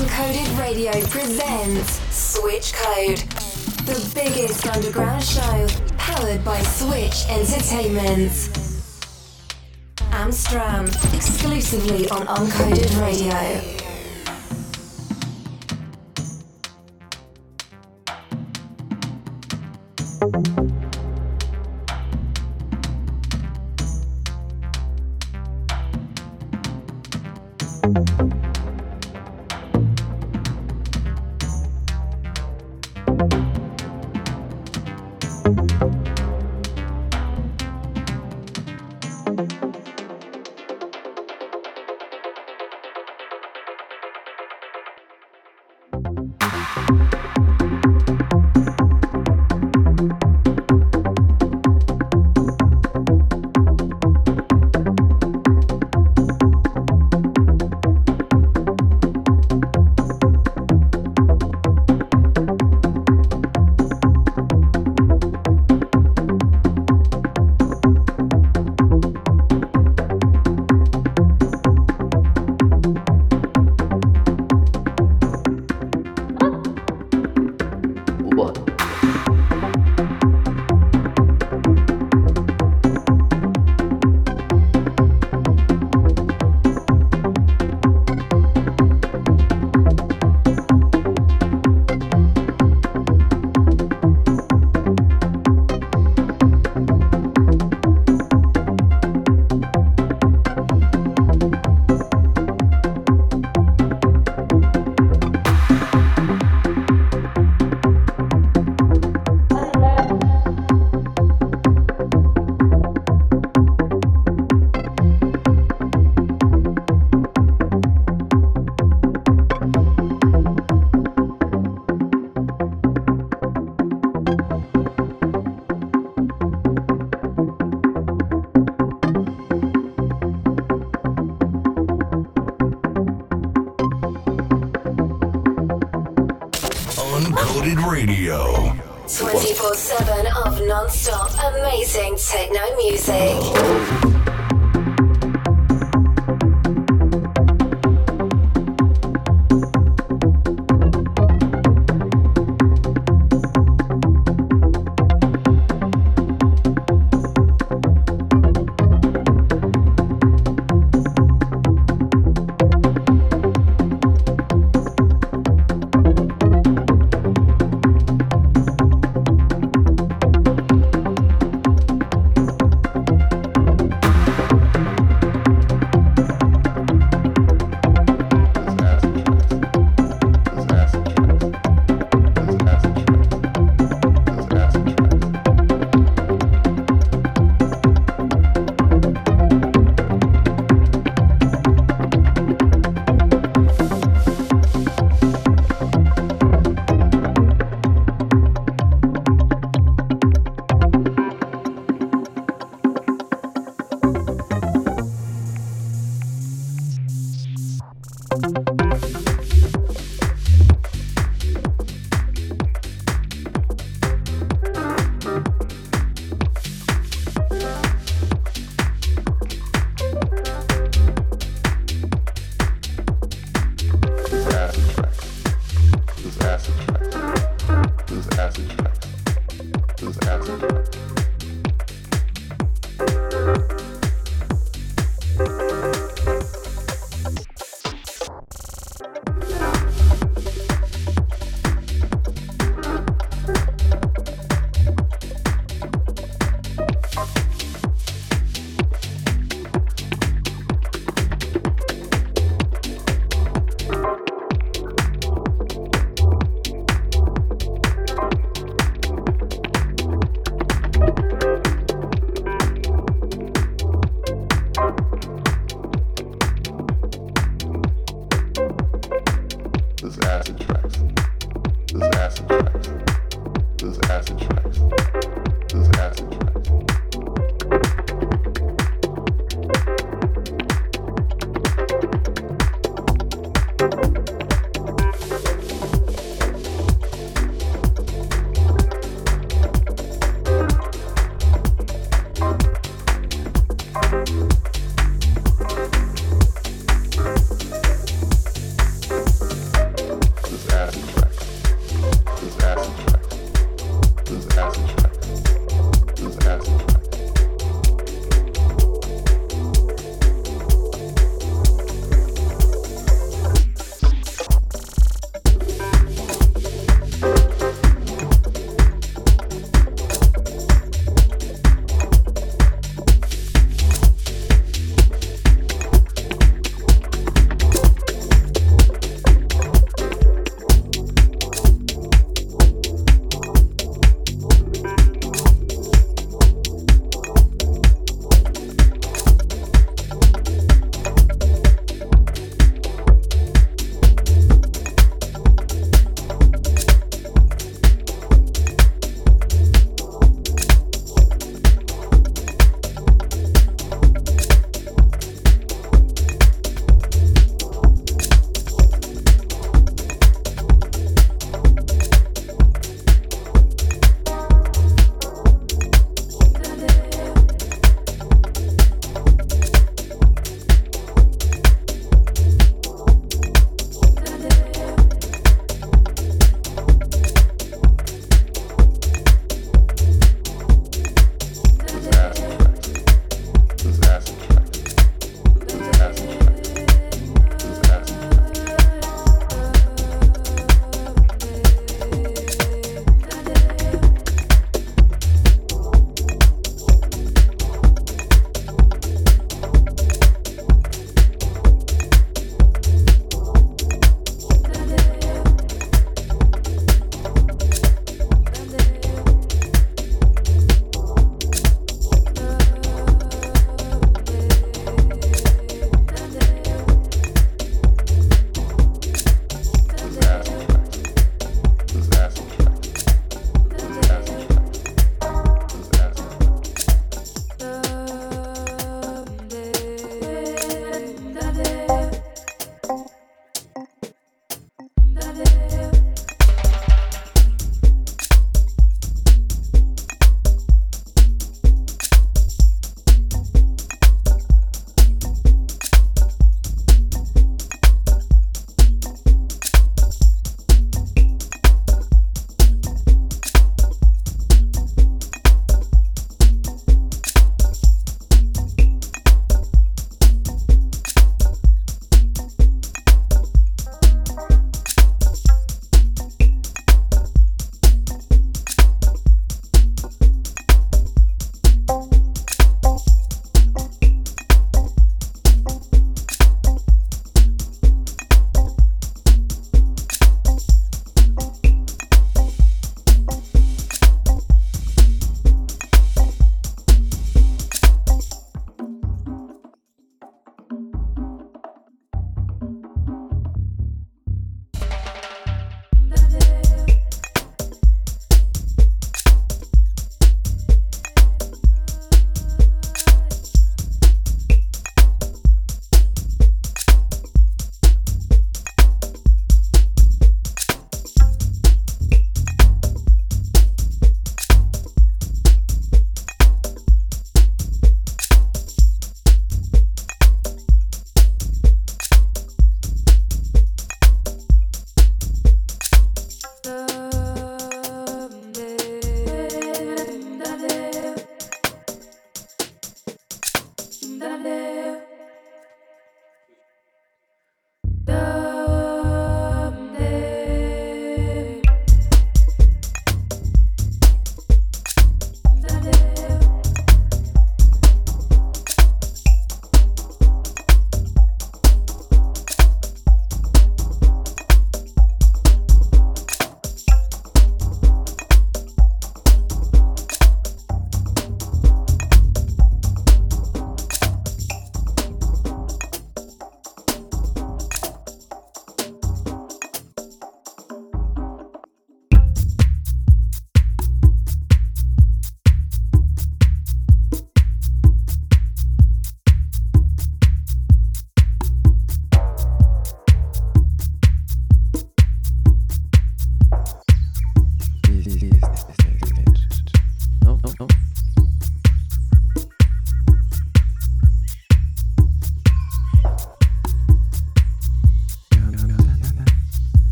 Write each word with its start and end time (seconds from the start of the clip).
Uncoded 0.00 0.58
Radio 0.58 0.92
presents 1.08 2.00
Switch 2.10 2.72
Code, 2.72 3.18
the 3.84 4.10
biggest 4.14 4.66
underground 4.66 5.22
show 5.22 5.66
powered 5.98 6.42
by 6.42 6.58
Switch 6.62 7.26
Entertainment. 7.28 8.32
Amstram, 10.12 10.86
exclusively 11.14 12.08
on 12.08 12.26
Uncoded 12.28 12.98
Radio. 13.02 13.79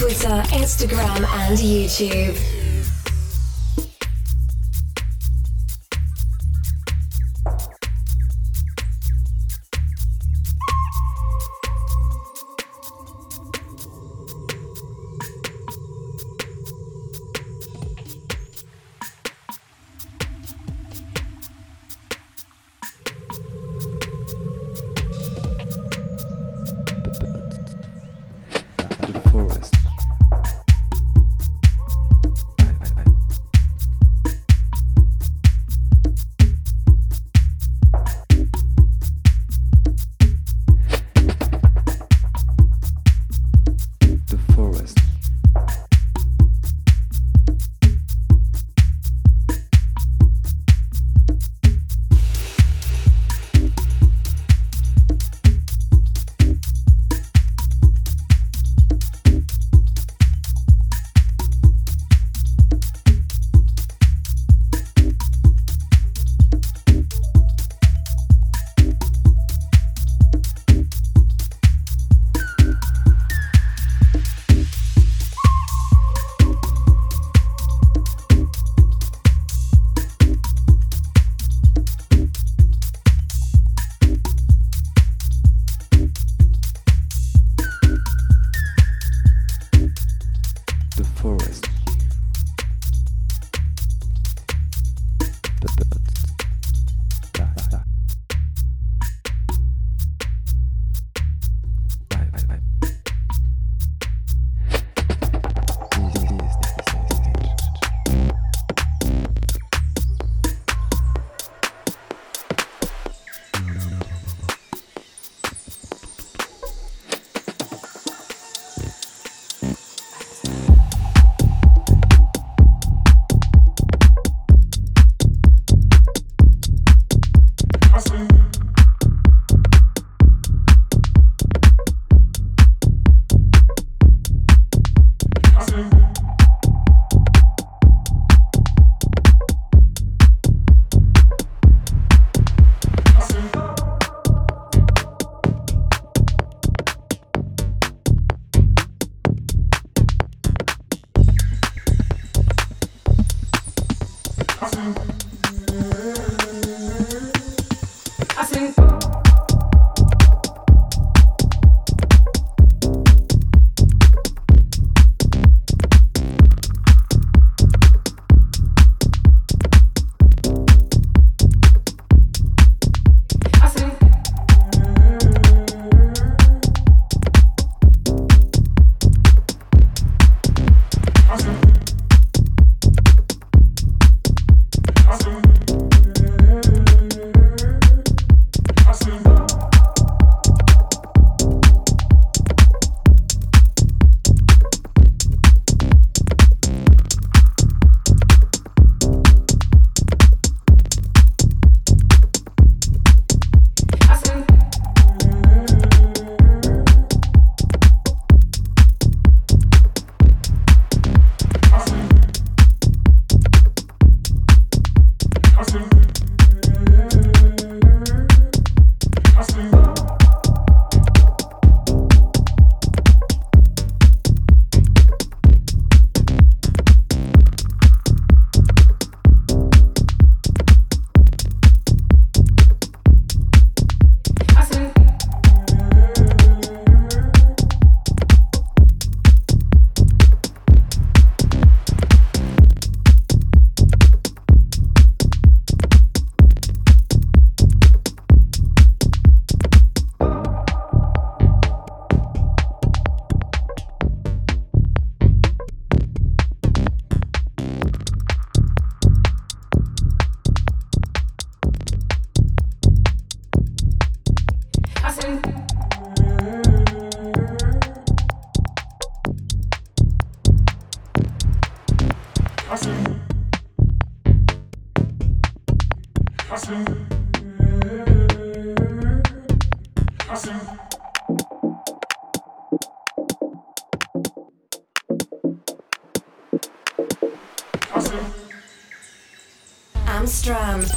Twitter, 0.00 0.42
Instagram, 0.56 1.26
and 1.28 1.58
YouTube. 1.58 2.59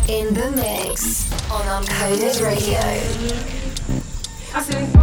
in 0.07 0.33
the 0.33 0.51
mix 0.51 1.31
on 1.49 1.83
Uncoded 1.83 2.43
Radio. 2.43 2.79
I. 4.53 5.02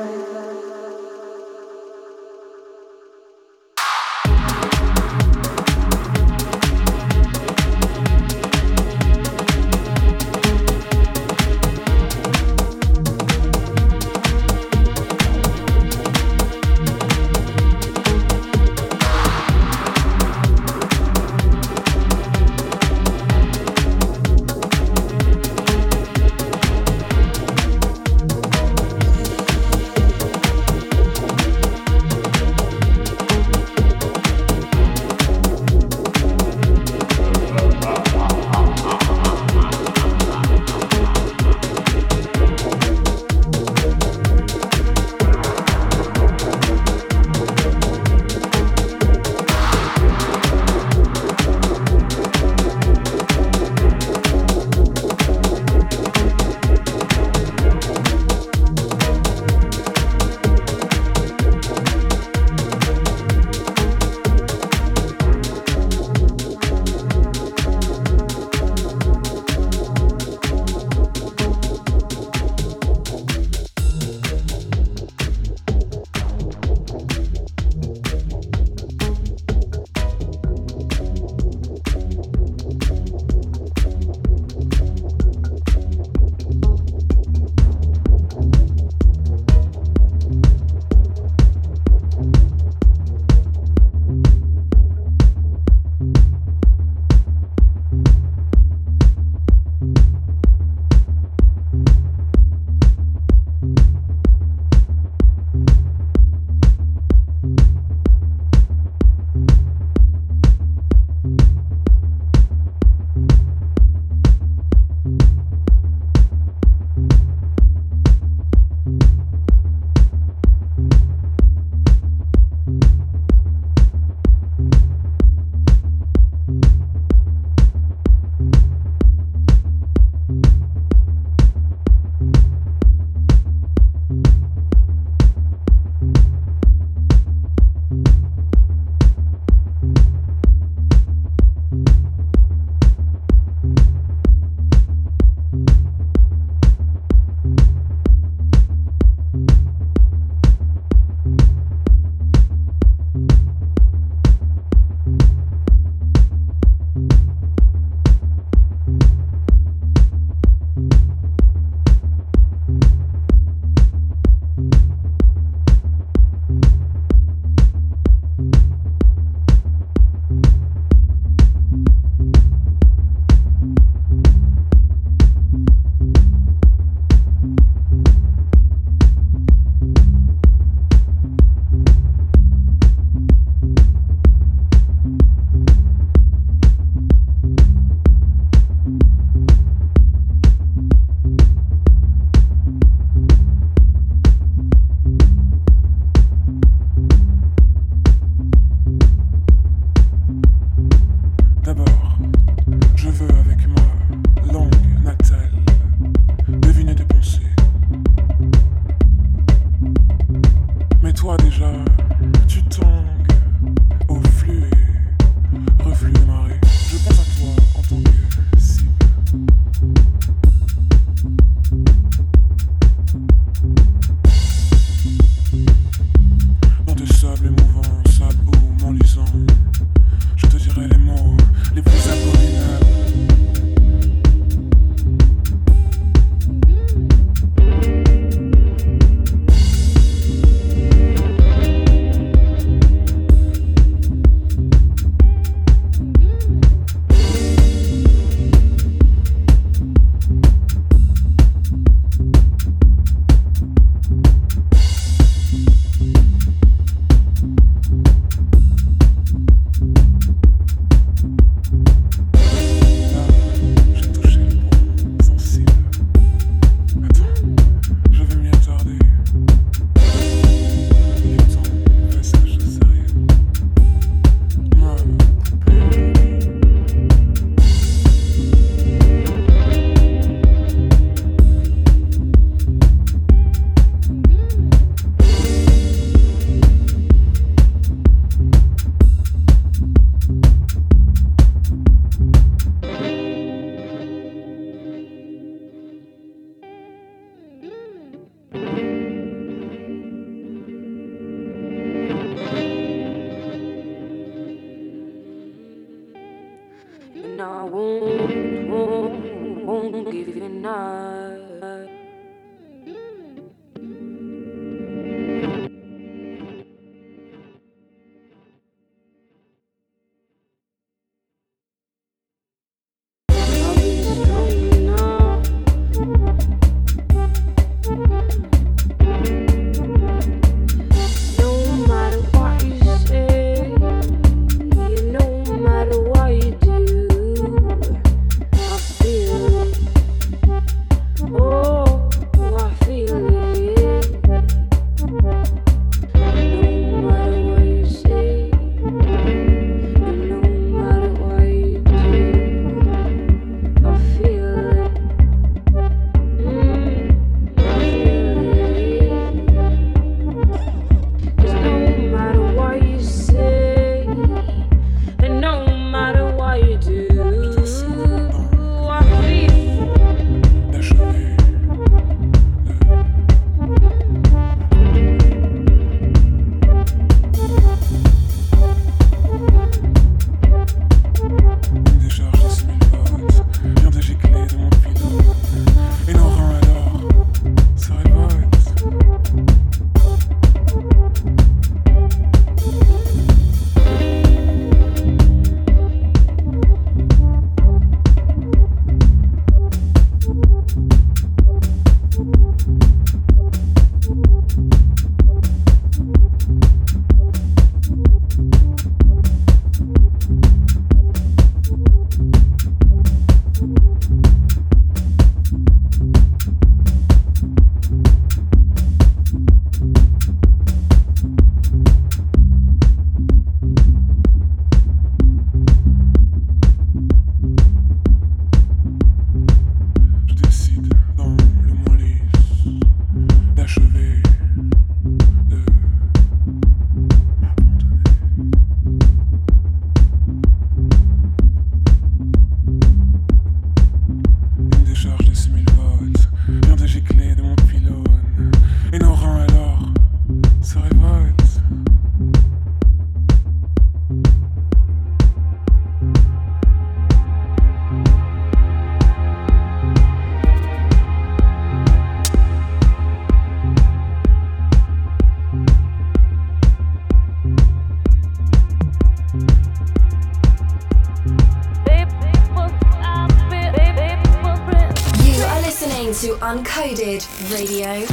Live. 476.89 478.10